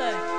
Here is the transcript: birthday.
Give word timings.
birthday. 0.00 0.29